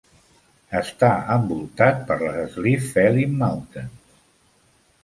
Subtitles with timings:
[0.79, 4.19] Està envoltat per les Slieve Felim Mountains.